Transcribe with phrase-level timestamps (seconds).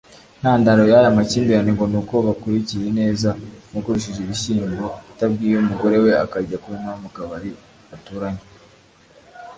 [0.37, 3.29] Intandaro y’aya makimbirane ngo nuko Bakurikiyineza
[3.73, 7.49] yagurishije ibishyimbo atabwiye umugore we akajya kunywa mu kabari
[7.89, 8.43] baturanye